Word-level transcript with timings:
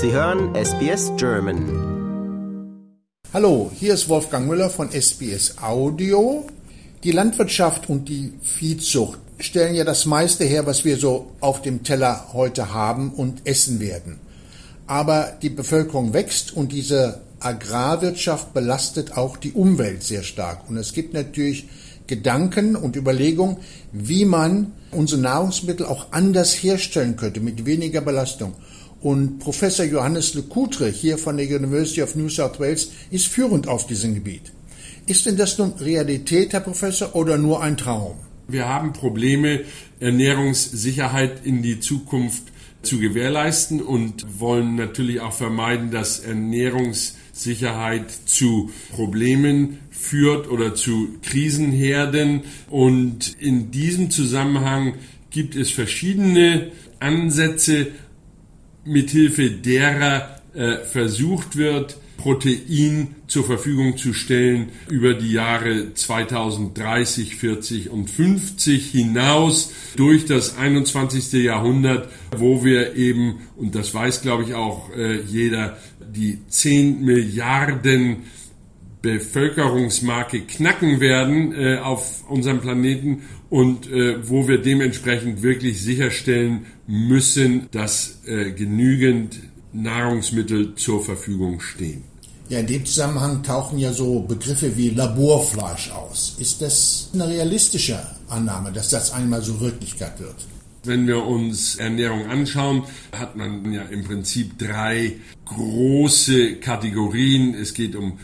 Sie 0.00 0.12
hören 0.12 0.54
SBS 0.54 1.10
German. 1.16 1.64
Hallo, 3.32 3.72
hier 3.74 3.94
ist 3.94 4.08
Wolfgang 4.08 4.46
Müller 4.46 4.70
von 4.70 4.92
SBS 4.92 5.56
Audio. 5.60 6.46
Die 7.02 7.10
Landwirtschaft 7.10 7.90
und 7.90 8.08
die 8.08 8.32
Viehzucht 8.40 9.18
stellen 9.40 9.74
ja 9.74 9.82
das 9.82 10.06
meiste 10.06 10.44
her, 10.44 10.66
was 10.66 10.84
wir 10.84 10.98
so 10.98 11.32
auf 11.40 11.62
dem 11.62 11.82
Teller 11.82 12.28
heute 12.32 12.72
haben 12.72 13.10
und 13.10 13.44
essen 13.44 13.80
werden. 13.80 14.20
Aber 14.86 15.36
die 15.42 15.50
Bevölkerung 15.50 16.12
wächst 16.12 16.52
und 16.54 16.70
diese 16.70 17.22
Agrarwirtschaft 17.40 18.54
belastet 18.54 19.16
auch 19.16 19.36
die 19.36 19.50
Umwelt 19.50 20.04
sehr 20.04 20.22
stark. 20.22 20.70
Und 20.70 20.76
es 20.76 20.92
gibt 20.92 21.12
natürlich 21.12 21.66
Gedanken 22.06 22.76
und 22.76 22.94
Überlegungen, 22.94 23.56
wie 23.90 24.24
man 24.24 24.72
unsere 24.92 25.20
Nahrungsmittel 25.20 25.86
auch 25.86 26.12
anders 26.12 26.52
herstellen 26.54 27.16
könnte, 27.16 27.40
mit 27.40 27.66
weniger 27.66 28.00
Belastung. 28.00 28.54
Und 29.00 29.38
Professor 29.38 29.84
Johannes 29.84 30.34
Lecoutre 30.34 30.88
hier 30.88 31.18
von 31.18 31.36
der 31.36 31.46
University 31.46 32.02
of 32.02 32.16
New 32.16 32.28
South 32.28 32.58
Wales 32.58 32.90
ist 33.10 33.26
führend 33.28 33.68
auf 33.68 33.86
diesem 33.86 34.14
Gebiet. 34.14 34.52
Ist 35.06 35.24
denn 35.26 35.36
das 35.36 35.56
nun 35.56 35.72
Realität, 35.80 36.52
Herr 36.52 36.60
Professor, 36.60 37.14
oder 37.14 37.38
nur 37.38 37.62
ein 37.62 37.76
Traum? 37.76 38.16
Wir 38.48 38.66
haben 38.68 38.92
Probleme, 38.92 39.60
Ernährungssicherheit 40.00 41.44
in 41.44 41.62
die 41.62 41.80
Zukunft 41.80 42.44
zu 42.82 42.98
gewährleisten 42.98 43.82
und 43.82 44.40
wollen 44.40 44.76
natürlich 44.76 45.20
auch 45.20 45.32
vermeiden, 45.32 45.90
dass 45.90 46.20
Ernährungssicherheit 46.20 48.10
zu 48.10 48.70
Problemen 48.90 49.78
führt 49.90 50.50
oder 50.50 50.74
zu 50.74 51.08
Krisenherden. 51.22 52.42
Und 52.70 53.36
in 53.40 53.70
diesem 53.70 54.10
Zusammenhang 54.10 54.94
gibt 55.30 55.56
es 55.56 55.70
verschiedene 55.70 56.72
Ansätze, 57.00 57.88
mithilfe 58.88 59.50
derer 59.50 60.40
äh, 60.54 60.78
versucht 60.78 61.56
wird, 61.56 61.98
Protein 62.18 63.14
zur 63.28 63.44
Verfügung 63.44 63.96
zu 63.96 64.12
stellen 64.12 64.70
über 64.88 65.14
die 65.14 65.30
Jahre 65.30 65.94
2030, 65.94 67.36
40 67.36 67.90
und 67.90 68.10
50 68.10 68.90
hinaus 68.90 69.72
durch 69.96 70.26
das 70.26 70.58
21. 70.58 71.32
Jahrhundert, 71.44 72.08
wo 72.36 72.64
wir 72.64 72.96
eben, 72.96 73.38
und 73.56 73.76
das 73.76 73.94
weiß 73.94 74.22
glaube 74.22 74.42
ich 74.42 74.54
auch 74.54 74.90
äh, 74.96 75.20
jeder, 75.22 75.78
die 76.00 76.38
10 76.48 77.04
Milliarden 77.04 78.24
Bevölkerungsmarke 79.02 80.40
knacken 80.42 81.00
werden 81.00 81.52
äh, 81.52 81.78
auf 81.78 82.24
unserem 82.28 82.60
Planeten 82.60 83.22
und 83.48 83.90
äh, 83.90 84.28
wo 84.28 84.48
wir 84.48 84.58
dementsprechend 84.58 85.42
wirklich 85.42 85.80
sicherstellen 85.82 86.66
müssen, 86.86 87.68
dass 87.70 88.20
äh, 88.26 88.50
genügend 88.52 89.38
Nahrungsmittel 89.72 90.74
zur 90.74 91.04
Verfügung 91.04 91.60
stehen. 91.60 92.02
Ja, 92.48 92.60
in 92.60 92.66
dem 92.66 92.84
Zusammenhang 92.86 93.42
tauchen 93.42 93.78
ja 93.78 93.92
so 93.92 94.20
Begriffe 94.20 94.74
wie 94.76 94.90
Laborfleisch 94.90 95.90
aus. 95.90 96.36
Ist 96.38 96.62
das 96.62 97.10
eine 97.12 97.28
realistische 97.28 98.00
Annahme, 98.28 98.72
dass 98.72 98.88
das 98.88 99.12
einmal 99.12 99.42
so 99.42 99.60
Wirklichkeit 99.60 100.18
wird? 100.18 100.34
Wenn 100.84 101.06
wir 101.06 101.24
uns 101.26 101.76
Ernährung 101.76 102.26
anschauen, 102.26 102.84
hat 103.12 103.36
man 103.36 103.70
ja 103.70 103.82
im 103.82 104.04
Prinzip 104.04 104.58
drei 104.58 105.16
große 105.44 106.56
Kategorien. 106.56 107.54
Es 107.54 107.74
geht 107.74 107.94
um 107.94 108.18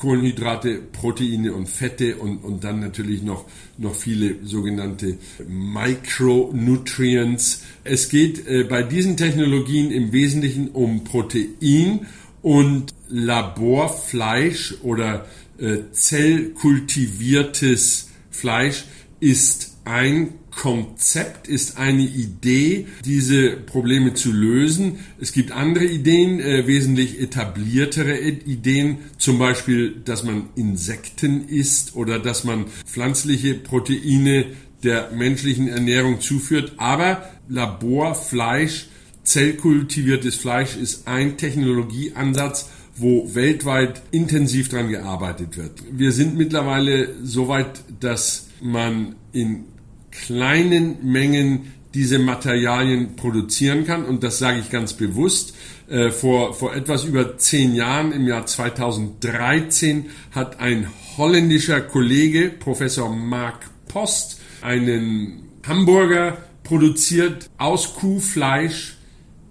Kohlenhydrate, 0.00 0.78
Proteine 0.78 1.52
und 1.52 1.68
Fette 1.68 2.16
und, 2.16 2.38
und 2.38 2.64
dann 2.64 2.80
natürlich 2.80 3.22
noch, 3.22 3.44
noch 3.76 3.94
viele 3.94 4.36
sogenannte 4.42 5.18
Micronutrients. 5.46 7.64
Es 7.84 8.08
geht 8.08 8.48
äh, 8.48 8.64
bei 8.64 8.82
diesen 8.82 9.18
Technologien 9.18 9.90
im 9.90 10.12
Wesentlichen 10.12 10.70
um 10.70 11.04
Protein 11.04 12.06
und 12.40 12.94
Laborfleisch 13.08 14.76
oder 14.82 15.26
äh, 15.58 15.80
zellkultiviertes 15.92 18.08
Fleisch 18.30 18.86
ist 19.20 19.76
ein 19.84 20.39
Konzept, 20.50 21.48
ist 21.48 21.78
eine 21.78 22.02
Idee, 22.02 22.86
diese 23.04 23.50
Probleme 23.50 24.14
zu 24.14 24.32
lösen. 24.32 24.98
Es 25.20 25.32
gibt 25.32 25.52
andere 25.52 25.84
Ideen, 25.84 26.40
äh, 26.40 26.66
wesentlich 26.66 27.20
etabliertere 27.20 28.18
Ideen, 28.18 28.98
zum 29.18 29.38
Beispiel, 29.38 30.00
dass 30.04 30.24
man 30.24 30.48
Insekten 30.56 31.48
isst 31.48 31.96
oder 31.96 32.18
dass 32.18 32.44
man 32.44 32.66
pflanzliche 32.86 33.54
Proteine 33.54 34.46
der 34.82 35.10
menschlichen 35.12 35.68
Ernährung 35.68 36.20
zuführt. 36.20 36.74
Aber 36.78 37.28
Laborfleisch, 37.48 38.88
zellkultiviertes 39.24 40.36
Fleisch 40.36 40.76
ist 40.76 41.06
ein 41.06 41.36
Technologieansatz, 41.36 42.70
wo 42.96 43.34
weltweit 43.34 44.02
intensiv 44.10 44.68
daran 44.68 44.90
gearbeitet 44.90 45.56
wird. 45.56 45.72
Wir 45.90 46.12
sind 46.12 46.36
mittlerweile 46.36 47.14
so 47.22 47.48
weit, 47.48 47.82
dass 48.00 48.48
man 48.60 49.16
in 49.32 49.64
kleinen 50.10 51.04
Mengen 51.04 51.72
diese 51.94 52.18
Materialien 52.18 53.16
produzieren 53.16 53.84
kann. 53.84 54.04
Und 54.04 54.22
das 54.22 54.38
sage 54.38 54.60
ich 54.60 54.70
ganz 54.70 54.94
bewusst. 54.94 55.54
Äh, 55.88 56.10
vor, 56.10 56.54
vor 56.54 56.74
etwas 56.74 57.04
über 57.04 57.36
zehn 57.38 57.74
Jahren, 57.74 58.12
im 58.12 58.26
Jahr 58.26 58.46
2013, 58.46 60.06
hat 60.30 60.60
ein 60.60 60.88
holländischer 61.16 61.80
Kollege, 61.80 62.50
Professor 62.50 63.14
Mark 63.14 63.68
Post, 63.88 64.40
einen 64.62 65.48
Hamburger 65.66 66.38
produziert 66.62 67.50
aus 67.58 67.94
Kuhfleisch, 67.94 68.96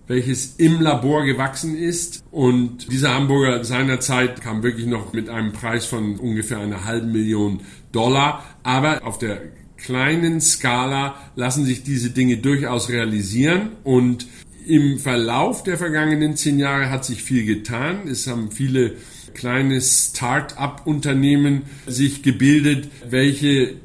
welches 0.08 0.56
im 0.56 0.82
Labor 0.82 1.26
gewachsen 1.26 1.78
ist. 1.78 2.24
Und 2.32 2.90
dieser 2.92 3.14
Hamburger 3.14 3.66
seinerzeit 3.66 4.42
kam 4.42 4.64
wirklich 4.64 4.88
noch 4.88 5.12
mit 5.12 5.30
einem 5.30 5.52
Preis 5.52 5.86
von 5.86 6.18
ungefähr 6.18 6.60
einer 6.60 6.86
halben 6.86 7.12
Million 7.12 7.60
Dollar. 7.92 8.46
Aber 8.64 9.06
auf 9.06 9.18
der 9.18 9.42
kleinen 9.80 10.42
Skala 10.42 11.16
lassen 11.36 11.66
sich 11.66 11.84
diese 11.84 12.12
Dinge 12.12 12.38
durchaus 12.38 12.90
realisieren 12.90 13.72
und 13.84 14.28
im 14.68 15.00
Verlauf 15.00 15.64
der 15.64 15.78
vergangenen 15.78 16.36
zehn 16.36 16.60
Jahre 16.60 16.92
hat 16.92 17.04
sich 17.04 17.24
viel 17.24 17.46
getan. 17.46 18.08
Es 18.08 18.28
haben 18.28 18.52
viele 18.52 18.98
kleine 19.34 19.82
Start-up-Unternehmen 19.82 21.64
sich 21.88 22.22
gebildet, 22.22 22.90
welche 23.10 23.76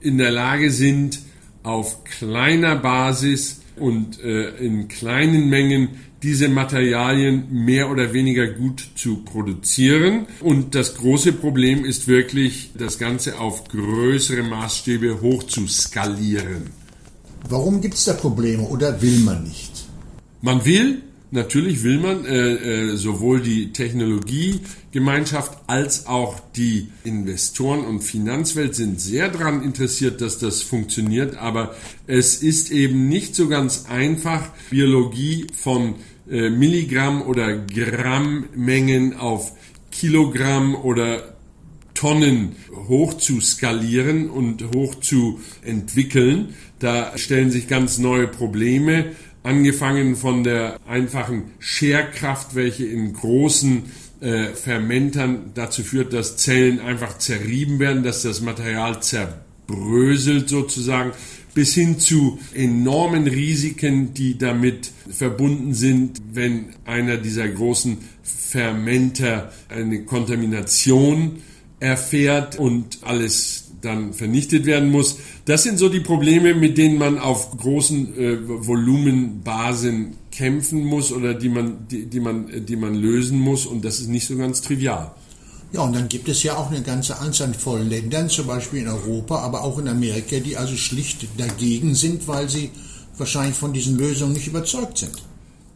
in 0.00 0.18
der 0.18 0.30
Lage 0.30 0.70
sind, 0.70 1.20
auf 1.62 2.04
kleiner 2.04 2.76
Basis 2.76 3.59
und 3.80 4.22
äh, 4.22 4.56
in 4.56 4.88
kleinen 4.88 5.48
Mengen 5.48 5.88
diese 6.22 6.48
Materialien 6.48 7.46
mehr 7.50 7.90
oder 7.90 8.12
weniger 8.12 8.46
gut 8.46 8.90
zu 8.94 9.22
produzieren. 9.24 10.26
Und 10.40 10.74
das 10.74 10.96
große 10.96 11.32
Problem 11.32 11.84
ist 11.84 12.08
wirklich, 12.08 12.72
das 12.76 12.98
Ganze 12.98 13.38
auf 13.38 13.64
größere 13.64 14.42
Maßstäbe 14.42 15.22
hoch 15.22 15.44
zu 15.44 15.66
skalieren. 15.66 16.70
Warum 17.48 17.80
gibt 17.80 17.94
es 17.94 18.04
da 18.04 18.12
Probleme 18.12 18.64
oder 18.64 19.00
will 19.00 19.18
man 19.20 19.44
nicht? 19.44 19.70
Man 20.42 20.64
will, 20.64 21.02
Natürlich 21.32 21.84
will 21.84 21.98
man 21.98 22.24
äh, 22.24 22.54
äh, 22.54 22.96
sowohl 22.96 23.40
die 23.40 23.72
Technologiegemeinschaft 23.72 25.58
als 25.68 26.06
auch 26.06 26.40
die 26.56 26.88
Investoren 27.04 27.84
und 27.84 28.00
Finanzwelt 28.00 28.74
sind 28.74 29.00
sehr 29.00 29.28
daran 29.28 29.62
interessiert, 29.62 30.20
dass 30.20 30.38
das 30.38 30.62
funktioniert, 30.62 31.36
aber 31.36 31.76
es 32.08 32.42
ist 32.42 32.72
eben 32.72 33.08
nicht 33.08 33.36
so 33.36 33.48
ganz 33.48 33.86
einfach, 33.88 34.48
Biologie 34.70 35.46
von 35.54 35.94
äh, 36.28 36.50
Milligramm 36.50 37.22
oder 37.22 37.56
Grammmengen 37.56 39.14
auf 39.14 39.52
Kilogramm 39.92 40.74
oder 40.74 41.36
Tonnen 41.94 42.56
hoch 42.88 43.14
zu 43.14 43.40
skalieren 43.40 44.30
und 44.30 44.64
hoch 44.74 44.96
zu 44.96 45.40
entwickeln. 45.62 46.54
Da 46.78 47.18
stellen 47.18 47.50
sich 47.50 47.68
ganz 47.68 47.98
neue 47.98 48.26
Probleme 48.26 49.12
angefangen 49.42 50.16
von 50.16 50.44
der 50.44 50.78
einfachen 50.86 51.52
Scherkraft, 51.58 52.54
welche 52.54 52.86
in 52.86 53.12
großen 53.12 53.84
äh, 54.20 54.48
Fermentern 54.48 55.52
dazu 55.54 55.82
führt, 55.82 56.12
dass 56.12 56.36
Zellen 56.36 56.80
einfach 56.80 57.18
zerrieben 57.18 57.78
werden, 57.78 58.02
dass 58.02 58.22
das 58.22 58.40
Material 58.40 59.02
zerbröselt 59.02 60.48
sozusagen, 60.48 61.12
bis 61.54 61.74
hin 61.74 61.98
zu 61.98 62.38
enormen 62.54 63.26
Risiken, 63.26 64.14
die 64.14 64.38
damit 64.38 64.92
verbunden 65.10 65.74
sind, 65.74 66.20
wenn 66.32 66.66
einer 66.84 67.16
dieser 67.16 67.48
großen 67.48 67.98
Fermenter 68.22 69.52
eine 69.68 70.04
Kontamination 70.04 71.42
erfährt 71.80 72.58
und 72.58 72.98
alles 73.02 73.69
dann 73.80 74.12
vernichtet 74.12 74.66
werden 74.66 74.90
muss. 74.90 75.18
Das 75.44 75.62
sind 75.62 75.78
so 75.78 75.88
die 75.88 76.00
Probleme, 76.00 76.54
mit 76.54 76.78
denen 76.78 76.98
man 76.98 77.18
auf 77.18 77.56
großen 77.56 78.18
äh, 78.18 78.38
Volumenbasen 78.66 80.16
kämpfen 80.30 80.84
muss 80.84 81.12
oder 81.12 81.34
die 81.34 81.48
man, 81.48 81.86
die, 81.90 82.06
die, 82.06 82.20
man, 82.20 82.46
die 82.66 82.76
man 82.76 82.94
lösen 82.94 83.38
muss 83.38 83.66
und 83.66 83.84
das 83.84 84.00
ist 84.00 84.08
nicht 84.08 84.26
so 84.26 84.36
ganz 84.36 84.60
trivial. 84.60 85.12
Ja, 85.72 85.82
und 85.82 85.94
dann 85.94 86.08
gibt 86.08 86.28
es 86.28 86.42
ja 86.42 86.56
auch 86.56 86.70
eine 86.70 86.82
ganze 86.82 87.18
Anzahl 87.18 87.54
von 87.54 87.88
Ländern, 87.88 88.28
zum 88.28 88.46
Beispiel 88.46 88.80
in 88.80 88.88
Europa, 88.88 89.38
aber 89.38 89.62
auch 89.62 89.78
in 89.78 89.86
Amerika, 89.86 90.38
die 90.40 90.56
also 90.56 90.76
schlicht 90.76 91.26
dagegen 91.36 91.94
sind, 91.94 92.26
weil 92.26 92.48
sie 92.48 92.70
wahrscheinlich 93.16 93.56
von 93.56 93.72
diesen 93.72 93.96
Lösungen 93.96 94.32
nicht 94.32 94.48
überzeugt 94.48 94.98
sind. 94.98 95.12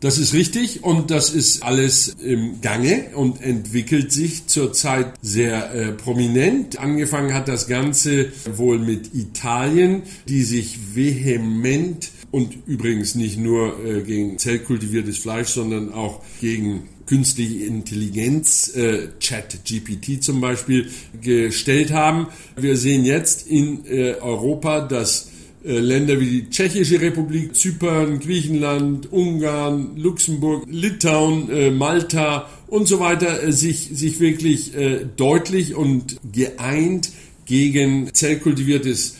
Das 0.04 0.18
ist 0.18 0.34
richtig 0.34 0.84
und 0.84 1.10
das 1.10 1.30
ist 1.30 1.62
alles 1.62 2.08
im 2.22 2.60
Gange 2.60 3.06
und 3.14 3.40
entwickelt 3.40 4.12
sich 4.12 4.46
zurzeit 4.46 5.14
sehr 5.22 5.74
äh, 5.74 5.92
prominent. 5.92 6.78
Angefangen 6.78 7.32
hat 7.32 7.48
das 7.48 7.68
Ganze 7.68 8.30
wohl 8.54 8.78
mit 8.78 9.14
Italien, 9.14 10.02
die 10.28 10.42
sich 10.42 10.94
vehement 10.94 12.10
und 12.30 12.54
übrigens 12.66 13.14
nicht 13.14 13.38
nur 13.38 13.82
äh, 13.82 14.02
gegen 14.02 14.36
zellkultiviertes 14.36 15.16
Fleisch, 15.16 15.48
sondern 15.48 15.94
auch 15.94 16.20
gegen 16.38 16.82
künstliche 17.06 17.64
Intelligenz, 17.64 18.76
äh, 18.76 19.08
Chat 19.20 19.64
GPT 19.64 20.22
zum 20.22 20.38
Beispiel, 20.38 20.90
gestellt 21.22 21.92
haben. 21.92 22.26
Wir 22.56 22.76
sehen 22.76 23.06
jetzt 23.06 23.46
in 23.46 23.86
äh, 23.86 24.16
Europa, 24.20 24.82
dass 24.82 25.30
Länder 25.64 26.20
wie 26.20 26.28
die 26.28 26.50
Tschechische 26.50 27.00
Republik, 27.00 27.56
Zypern, 27.56 28.20
Griechenland, 28.20 29.11
Ungarn, 29.12 29.96
Luxemburg, 29.96 30.64
Litauen, 30.69 31.50
äh, 31.50 31.70
Malta 31.70 32.49
und 32.66 32.87
so 32.87 33.00
weiter 33.00 33.43
äh, 33.43 33.52
sich, 33.52 33.90
sich 33.93 34.20
wirklich 34.20 34.72
deutlich 35.16 35.75
und 35.75 36.16
geeint 36.32 37.11
gegen 37.46 38.12
zellkultiviertes 38.12 39.16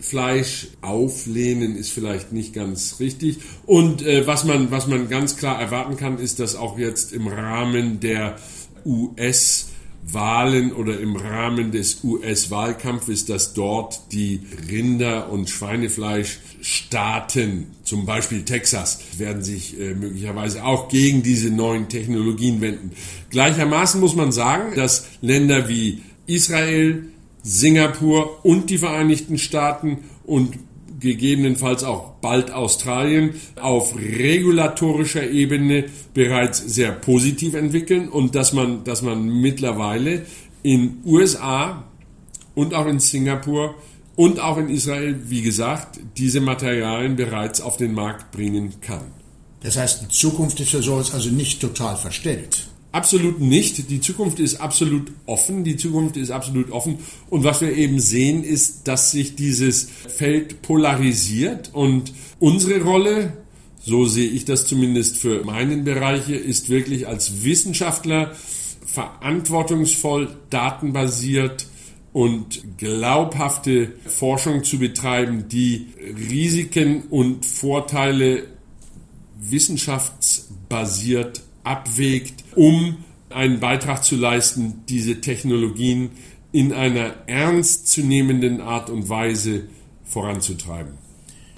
Fleisch 0.00 0.68
auflehnen 0.80 1.76
ist 1.76 1.90
vielleicht 1.90 2.32
nicht 2.32 2.52
ganz 2.52 3.00
richtig. 3.00 3.38
Und 3.66 4.02
äh, 4.02 4.26
was, 4.26 4.44
man, 4.44 4.70
was 4.70 4.86
man 4.86 5.08
ganz 5.08 5.36
klar 5.36 5.60
erwarten 5.60 5.96
kann, 5.96 6.18
ist, 6.18 6.40
dass 6.40 6.54
auch 6.54 6.78
jetzt 6.78 7.12
im 7.12 7.26
Rahmen 7.26 8.00
der 8.00 8.36
US- 8.84 9.67
Wahlen 10.12 10.72
oder 10.72 11.00
im 11.00 11.16
Rahmen 11.16 11.72
des 11.72 12.04
US-Wahlkampfes, 12.04 13.24
dass 13.26 13.54
dort 13.54 14.00
die 14.12 14.40
Rinder- 14.70 15.30
und 15.30 15.50
Schweinefleischstaaten, 15.50 17.66
zum 17.84 18.06
Beispiel 18.06 18.44
Texas, 18.44 19.00
werden 19.18 19.42
sich 19.42 19.78
äh, 19.78 19.94
möglicherweise 19.94 20.64
auch 20.64 20.88
gegen 20.88 21.22
diese 21.22 21.50
neuen 21.50 21.88
Technologien 21.88 22.60
wenden. 22.60 22.90
Gleichermaßen 23.30 24.00
muss 24.00 24.16
man 24.16 24.32
sagen, 24.32 24.74
dass 24.76 25.06
Länder 25.20 25.68
wie 25.68 26.02
Israel, 26.26 27.04
Singapur 27.42 28.44
und 28.44 28.70
die 28.70 28.78
Vereinigten 28.78 29.38
Staaten 29.38 29.98
und 30.24 30.58
gegebenenfalls 31.00 31.84
auch 31.84 32.14
bald 32.20 32.50
Australien 32.50 33.34
auf 33.60 33.96
regulatorischer 33.96 35.28
Ebene 35.30 35.84
bereits 36.14 36.58
sehr 36.58 36.92
positiv 36.92 37.54
entwickeln 37.54 38.08
und 38.08 38.34
dass 38.34 38.52
man, 38.52 38.84
dass 38.84 39.02
man 39.02 39.28
mittlerweile 39.28 40.26
in 40.62 40.98
USA 41.04 41.84
und 42.54 42.74
auch 42.74 42.86
in 42.86 42.98
Singapur 42.98 43.76
und 44.16 44.40
auch 44.40 44.58
in 44.58 44.68
Israel, 44.68 45.16
wie 45.28 45.42
gesagt, 45.42 46.00
diese 46.16 46.40
Materialien 46.40 47.14
bereits 47.14 47.60
auf 47.60 47.76
den 47.76 47.94
Markt 47.94 48.32
bringen 48.32 48.80
kann. 48.80 49.12
Das 49.60 49.76
heißt, 49.76 50.02
die 50.02 50.08
Zukunft 50.08 50.60
ist 50.60 50.70
für 50.70 50.82
sowas 50.82 51.14
also 51.14 51.30
nicht 51.30 51.60
total 51.60 51.96
verstellt. 51.96 52.67
Absolut 52.90 53.40
nicht. 53.40 53.90
Die 53.90 54.00
Zukunft 54.00 54.40
ist 54.40 54.60
absolut 54.60 55.12
offen. 55.26 55.62
Die 55.62 55.76
Zukunft 55.76 56.16
ist 56.16 56.30
absolut 56.30 56.70
offen. 56.70 56.98
Und 57.28 57.44
was 57.44 57.60
wir 57.60 57.76
eben 57.76 58.00
sehen, 58.00 58.42
ist, 58.42 58.88
dass 58.88 59.10
sich 59.10 59.36
dieses 59.36 59.84
Feld 59.84 60.62
polarisiert 60.62 61.70
und 61.74 62.14
unsere 62.38 62.82
Rolle, 62.82 63.34
so 63.80 64.06
sehe 64.06 64.28
ich 64.28 64.46
das 64.46 64.66
zumindest 64.66 65.18
für 65.18 65.44
meinen 65.44 65.84
Bereiche, 65.84 66.34
ist 66.34 66.70
wirklich 66.70 67.06
als 67.06 67.44
Wissenschaftler 67.44 68.34
verantwortungsvoll, 68.86 70.34
datenbasiert 70.48 71.66
und 72.14 72.78
glaubhafte 72.78 73.92
Forschung 74.06 74.64
zu 74.64 74.78
betreiben, 74.78 75.48
die 75.48 75.88
Risiken 76.30 77.02
und 77.10 77.44
Vorteile 77.44 78.44
wissenschaftsbasiert 79.38 81.42
abwägt, 81.68 82.44
um 82.54 83.04
einen 83.30 83.60
Beitrag 83.60 84.04
zu 84.04 84.16
leisten, 84.16 84.82
diese 84.88 85.20
Technologien 85.20 86.10
in 86.50 86.72
einer 86.72 87.14
ernstzunehmenden 87.26 88.60
Art 88.60 88.88
und 88.88 89.08
Weise 89.08 89.68
voranzutreiben. 90.04 90.94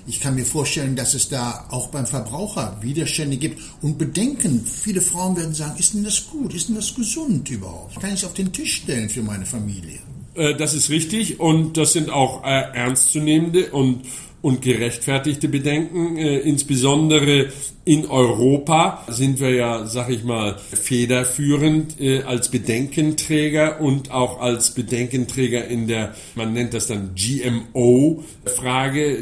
Ich 0.06 0.18
kann 0.18 0.34
mir 0.34 0.44
vorstellen, 0.44 0.96
dass 0.96 1.14
es 1.14 1.28
da 1.28 1.68
auch 1.70 1.88
beim 1.88 2.06
Verbraucher 2.06 2.78
Widerstände 2.80 3.36
gibt 3.36 3.60
und 3.82 3.98
Bedenken. 3.98 4.66
Viele 4.66 5.00
Frauen 5.00 5.36
werden 5.36 5.54
sagen, 5.54 5.78
ist 5.78 5.94
denn 5.94 6.02
das 6.02 6.26
gut? 6.26 6.52
Ist 6.54 6.68
denn 6.68 6.74
das 6.74 6.94
gesund 6.94 7.48
überhaupt? 7.48 8.00
Kann 8.00 8.10
ich 8.10 8.20
es 8.20 8.24
auf 8.24 8.34
den 8.34 8.52
Tisch 8.52 8.76
stellen 8.78 9.08
für 9.08 9.22
meine 9.22 9.46
Familie? 9.46 10.00
Äh, 10.34 10.56
das 10.56 10.74
ist 10.74 10.90
richtig 10.90 11.38
und 11.38 11.76
das 11.76 11.92
sind 11.92 12.10
auch 12.10 12.42
äh, 12.44 12.74
ernstzunehmende 12.74 13.70
und 13.70 14.02
und 14.42 14.62
gerechtfertigte 14.62 15.48
Bedenken. 15.48 16.16
Äh, 16.16 16.38
insbesondere 16.38 17.48
in 17.84 18.06
Europa 18.06 19.04
sind 19.08 19.40
wir 19.40 19.50
ja, 19.50 19.86
sag 19.86 20.10
ich 20.10 20.24
mal, 20.24 20.56
federführend 20.58 22.00
äh, 22.00 22.22
als 22.22 22.50
Bedenkenträger 22.50 23.80
und 23.80 24.10
auch 24.10 24.40
als 24.40 24.74
Bedenkenträger 24.74 25.66
in 25.66 25.88
der, 25.88 26.14
man 26.34 26.52
nennt 26.52 26.74
das 26.74 26.86
dann 26.86 27.14
GMO-Frage, 27.14 27.70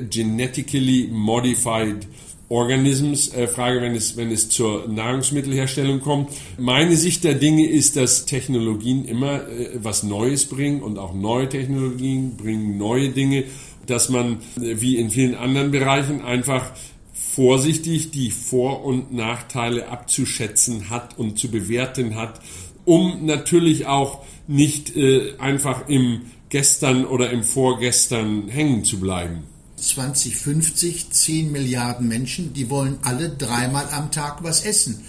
Genetically 0.08 1.08
Modified 1.10 2.06
Organisms, 2.50 3.34
äh, 3.34 3.46
Frage, 3.46 3.82
wenn 3.82 3.94
es, 3.94 4.16
wenn 4.16 4.30
es 4.30 4.48
zur 4.48 4.88
Nahrungsmittelherstellung 4.88 6.00
kommt. 6.00 6.30
Meine 6.56 6.96
Sicht 6.96 7.24
der 7.24 7.34
Dinge 7.34 7.68
ist, 7.68 7.96
dass 7.96 8.24
Technologien 8.24 9.04
immer 9.04 9.46
äh, 9.46 9.70
was 9.74 10.02
Neues 10.02 10.46
bringen 10.46 10.82
und 10.82 10.98
auch 10.98 11.12
neue 11.12 11.48
Technologien 11.48 12.36
bringen 12.38 12.78
neue 12.78 13.10
Dinge 13.10 13.44
dass 13.90 14.08
man 14.08 14.38
wie 14.56 14.96
in 14.96 15.10
vielen 15.10 15.34
anderen 15.34 15.70
Bereichen 15.70 16.22
einfach 16.22 16.72
vorsichtig 17.12 18.10
die 18.10 18.30
Vor- 18.30 18.84
und 18.84 19.12
Nachteile 19.12 19.88
abzuschätzen 19.88 20.90
hat 20.90 21.18
und 21.18 21.38
zu 21.38 21.50
bewerten 21.50 22.16
hat, 22.16 22.40
um 22.84 23.26
natürlich 23.26 23.86
auch 23.86 24.24
nicht 24.46 24.96
äh, 24.96 25.36
einfach 25.38 25.88
im 25.88 26.22
Gestern 26.48 27.04
oder 27.04 27.30
im 27.30 27.44
Vorgestern 27.44 28.48
hängen 28.48 28.84
zu 28.84 28.98
bleiben. 28.98 29.44
2050 29.76 31.10
10 31.10 31.52
Milliarden 31.52 32.08
Menschen, 32.08 32.52
die 32.54 32.70
wollen 32.70 32.98
alle 33.02 33.28
dreimal 33.28 33.86
am 33.92 34.10
Tag 34.10 34.42
was 34.42 34.64
essen. 34.64 35.04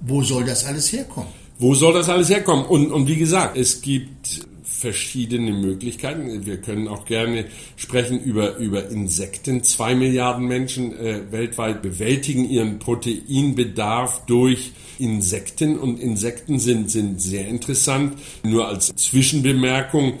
Wo 0.00 0.22
soll 0.22 0.44
das 0.44 0.66
alles 0.66 0.92
herkommen? 0.92 1.30
Wo 1.58 1.74
soll 1.74 1.94
das 1.94 2.08
alles 2.08 2.28
herkommen? 2.28 2.64
Und, 2.64 2.90
und 2.90 3.06
wie 3.06 3.16
gesagt, 3.16 3.56
es 3.56 3.80
gibt 3.80 4.46
verschiedene 4.70 5.52
Möglichkeiten. 5.52 6.46
Wir 6.46 6.56
können 6.58 6.88
auch 6.88 7.04
gerne 7.04 7.46
sprechen 7.76 8.20
über, 8.20 8.56
über 8.56 8.88
Insekten. 8.88 9.62
Zwei 9.62 9.94
Milliarden 9.94 10.46
Menschen 10.46 10.96
äh, 10.96 11.30
weltweit 11.30 11.82
bewältigen 11.82 12.48
ihren 12.48 12.78
Proteinbedarf 12.78 14.24
durch 14.26 14.72
Insekten 14.98 15.78
und 15.78 16.00
Insekten 16.00 16.58
sind, 16.58 16.90
sind 16.90 17.20
sehr 17.20 17.46
interessant. 17.46 18.18
Nur 18.42 18.68
als 18.68 18.94
Zwischenbemerkung, 18.96 20.14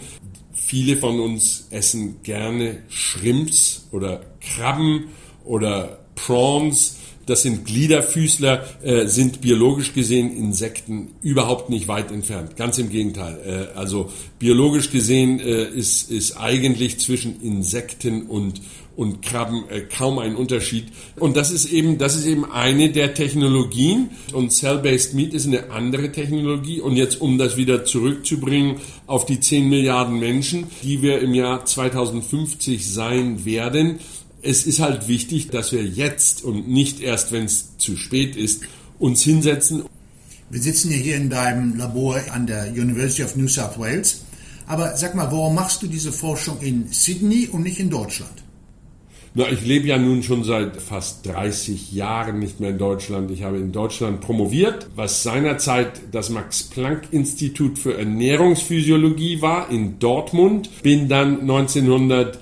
viele 0.52 0.96
von 0.96 1.20
uns 1.20 1.68
essen 1.70 2.22
gerne 2.22 2.82
Shrimps 2.88 3.88
oder 3.92 4.22
Krabben 4.40 5.08
oder 5.44 6.00
Prawns 6.14 6.96
das 7.30 7.42
sind 7.42 7.64
Gliederfüßler, 7.64 8.64
äh, 8.82 9.06
sind 9.06 9.40
biologisch 9.40 9.94
gesehen 9.94 10.36
Insekten 10.36 11.14
überhaupt 11.22 11.70
nicht 11.70 11.88
weit 11.88 12.10
entfernt. 12.10 12.56
Ganz 12.56 12.78
im 12.78 12.90
Gegenteil. 12.90 13.38
Äh, 13.74 13.78
also 13.78 14.10
biologisch 14.38 14.90
gesehen 14.90 15.40
äh, 15.40 15.64
ist, 15.64 16.10
ist 16.10 16.36
eigentlich 16.36 16.98
zwischen 16.98 17.40
Insekten 17.40 18.26
und 18.26 18.60
und 18.96 19.22
Krabben 19.22 19.64
äh, 19.70 19.80
kaum 19.80 20.18
ein 20.18 20.36
Unterschied. 20.36 20.88
Und 21.16 21.34
das 21.34 21.50
ist 21.50 21.72
eben, 21.72 21.96
das 21.96 22.16
ist 22.16 22.26
eben 22.26 22.44
eine 22.44 22.90
der 22.90 23.14
Technologien. 23.14 24.10
Und 24.34 24.52
Cell-Based 24.52 25.14
Meat 25.14 25.32
ist 25.32 25.46
eine 25.46 25.70
andere 25.70 26.12
Technologie. 26.12 26.82
Und 26.82 26.96
jetzt, 26.96 27.18
um 27.18 27.38
das 27.38 27.56
wieder 27.56 27.86
zurückzubringen 27.86 28.76
auf 29.06 29.24
die 29.24 29.40
10 29.40 29.70
Milliarden 29.70 30.18
Menschen, 30.18 30.66
die 30.82 31.00
wir 31.00 31.20
im 31.20 31.32
Jahr 31.32 31.64
2050 31.64 32.92
sein 32.92 33.46
werden, 33.46 34.00
es 34.42 34.66
ist 34.66 34.80
halt 34.80 35.08
wichtig, 35.08 35.48
dass 35.48 35.72
wir 35.72 35.84
jetzt 35.84 36.44
und 36.44 36.68
nicht 36.68 37.00
erst, 37.00 37.32
wenn 37.32 37.44
es 37.44 37.76
zu 37.78 37.96
spät 37.96 38.36
ist, 38.36 38.62
uns 38.98 39.22
hinsetzen. 39.22 39.84
Wir 40.50 40.60
sitzen 40.60 40.90
ja 40.90 40.96
hier 40.96 41.16
in 41.16 41.30
deinem 41.30 41.76
Labor 41.76 42.20
an 42.32 42.46
der 42.46 42.68
University 42.72 43.22
of 43.22 43.36
New 43.36 43.48
South 43.48 43.78
Wales. 43.78 44.22
Aber 44.66 44.96
sag 44.96 45.14
mal, 45.14 45.30
warum 45.32 45.54
machst 45.54 45.82
du 45.82 45.86
diese 45.86 46.12
Forschung 46.12 46.60
in 46.60 46.88
Sydney 46.92 47.48
und 47.50 47.62
nicht 47.62 47.80
in 47.80 47.90
Deutschland? 47.90 48.32
Na, 49.32 49.48
ich 49.48 49.64
lebe 49.64 49.86
ja 49.86 49.96
nun 49.96 50.24
schon 50.24 50.42
seit 50.42 50.82
fast 50.82 51.24
30 51.26 51.92
Jahren 51.92 52.40
nicht 52.40 52.58
mehr 52.58 52.70
in 52.70 52.78
Deutschland. 52.78 53.30
Ich 53.30 53.44
habe 53.44 53.58
in 53.58 53.70
Deutschland 53.70 54.20
promoviert, 54.20 54.88
was 54.96 55.22
seinerzeit 55.22 56.00
das 56.10 56.30
Max-Planck-Institut 56.30 57.78
für 57.78 57.96
Ernährungsphysiologie 57.96 59.40
war 59.40 59.70
in 59.70 60.00
Dortmund. 60.00 60.82
Bin 60.82 61.08
dann 61.08 61.42
1900 61.42 62.40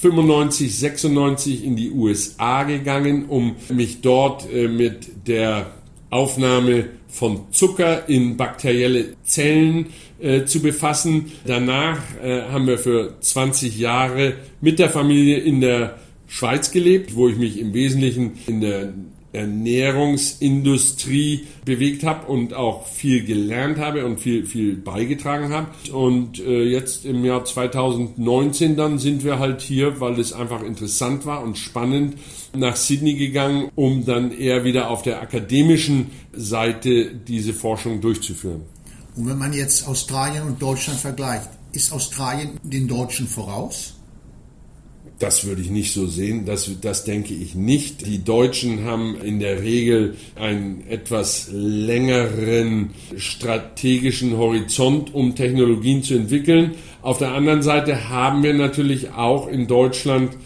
95, 0.00 0.78
96 0.78 1.64
in 1.64 1.76
die 1.76 1.90
USA 1.90 2.64
gegangen, 2.64 3.26
um 3.26 3.56
mich 3.68 4.00
dort 4.00 4.50
äh, 4.52 4.68
mit 4.68 5.26
der 5.26 5.72
Aufnahme 6.10 6.88
von 7.08 7.50
Zucker 7.50 8.08
in 8.08 8.36
bakterielle 8.36 9.14
Zellen 9.24 9.86
äh, 10.20 10.44
zu 10.44 10.60
befassen. 10.60 11.32
Danach 11.44 12.00
äh, 12.22 12.42
haben 12.42 12.66
wir 12.66 12.78
für 12.78 13.14
20 13.20 13.78
Jahre 13.78 14.34
mit 14.60 14.78
der 14.78 14.90
Familie 14.90 15.38
in 15.38 15.60
der 15.60 15.98
Schweiz 16.26 16.70
gelebt, 16.70 17.14
wo 17.14 17.28
ich 17.28 17.36
mich 17.36 17.58
im 17.58 17.72
Wesentlichen 17.72 18.32
in 18.46 18.60
der 18.60 18.92
Ernährungsindustrie 19.36 21.46
bewegt 21.64 22.04
habe 22.04 22.26
und 22.26 22.54
auch 22.54 22.86
viel 22.86 23.24
gelernt 23.24 23.78
habe 23.78 24.06
und 24.06 24.20
viel, 24.20 24.46
viel 24.46 24.76
beigetragen 24.76 25.52
habe. 25.52 25.68
Und 25.92 26.40
äh, 26.40 26.64
jetzt 26.64 27.04
im 27.04 27.24
Jahr 27.24 27.44
2019 27.44 28.76
dann 28.76 28.98
sind 28.98 29.24
wir 29.24 29.38
halt 29.38 29.60
hier, 29.60 30.00
weil 30.00 30.18
es 30.18 30.32
einfach 30.32 30.62
interessant 30.62 31.26
war 31.26 31.42
und 31.42 31.58
spannend, 31.58 32.16
nach 32.54 32.76
Sydney 32.76 33.14
gegangen, 33.14 33.70
um 33.74 34.06
dann 34.06 34.36
eher 34.36 34.64
wieder 34.64 34.90
auf 34.90 35.02
der 35.02 35.20
akademischen 35.20 36.10
Seite 36.32 37.14
diese 37.14 37.52
Forschung 37.52 38.00
durchzuführen. 38.00 38.62
Und 39.16 39.28
wenn 39.28 39.38
man 39.38 39.52
jetzt 39.52 39.88
Australien 39.88 40.44
und 40.44 40.60
Deutschland 40.60 40.98
vergleicht, 40.98 41.48
ist 41.72 41.92
Australien 41.92 42.58
den 42.62 42.88
Deutschen 42.88 43.26
voraus? 43.26 43.95
Das 45.18 45.46
würde 45.46 45.62
ich 45.62 45.70
nicht 45.70 45.94
so 45.94 46.06
sehen, 46.06 46.44
das, 46.44 46.70
das 46.82 47.04
denke 47.04 47.32
ich 47.32 47.54
nicht. 47.54 48.06
Die 48.06 48.22
Deutschen 48.22 48.84
haben 48.84 49.16
in 49.16 49.40
der 49.40 49.62
Regel 49.62 50.14
einen 50.34 50.86
etwas 50.90 51.48
längeren 51.50 52.90
strategischen 53.16 54.36
Horizont, 54.36 55.14
um 55.14 55.34
Technologien 55.34 56.02
zu 56.02 56.14
entwickeln. 56.16 56.72
Auf 57.00 57.16
der 57.16 57.32
anderen 57.32 57.62
Seite 57.62 58.10
haben 58.10 58.42
wir 58.42 58.52
natürlich 58.52 59.12
auch 59.12 59.48
in 59.48 59.66
Deutschland 59.66 60.36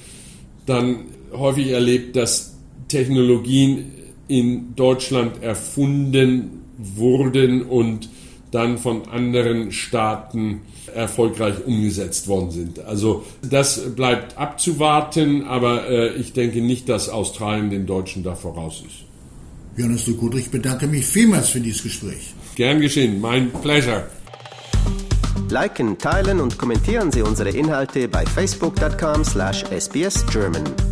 dann 0.66 1.00
häufig 1.32 1.70
erlebt, 1.70 2.14
dass 2.14 2.56
Technologien 2.86 3.90
in 4.28 4.76
Deutschland 4.76 5.42
erfunden 5.42 6.62
wurden 6.78 7.62
und 7.62 8.08
dann 8.50 8.78
von 8.78 9.08
anderen 9.08 9.70
Staaten 9.72 10.62
erfolgreich 10.94 11.64
umgesetzt 11.64 12.28
worden 12.28 12.50
sind. 12.50 12.78
Also 12.80 13.24
das 13.42 13.94
bleibt 13.94 14.36
abzuwarten, 14.38 15.44
aber 15.44 15.88
äh, 15.88 16.14
ich 16.14 16.32
denke 16.32 16.60
nicht, 16.60 16.88
dass 16.88 17.08
Australien 17.08 17.70
den 17.70 17.86
Deutschen 17.86 18.24
da 18.24 18.34
voraus 18.34 18.82
ist. 18.86 19.04
Jonas 19.76 20.04
de 20.04 20.14
Gudrich, 20.14 20.46
ich 20.46 20.50
bedanke 20.50 20.88
mich 20.88 21.06
vielmals 21.06 21.50
für 21.50 21.60
dieses 21.60 21.82
Gespräch. 21.82 22.34
Gern 22.56 22.80
geschehen, 22.80 23.20
mein 23.20 23.52
Pleasure. 23.52 24.06
Liken, 25.48 25.96
teilen 25.98 26.40
und 26.40 26.58
kommentieren 26.58 27.12
Sie 27.12 27.22
unsere 27.22 27.50
Inhalte 27.50 28.08
bei 28.08 28.26
facebook.com/sbsgerman. 28.26 30.89